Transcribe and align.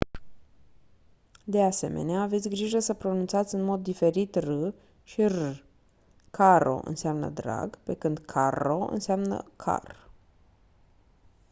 de 1.45 1.61
asemenea 1.63 2.21
aveți 2.21 2.49
grijă 2.49 2.79
să 2.79 2.93
pronunțați 2.93 3.55
în 3.55 3.61
mod 3.63 3.83
diferit 3.83 4.35
r 4.35 4.67
și 5.03 5.23
rr 5.25 5.59
caro 6.31 6.79
înseamnă 6.83 7.29
drag 7.29 7.75
pe 7.77 7.95
când 7.95 8.17
carro 8.17 8.87
înseamnă 8.89 9.45
car 9.55 10.09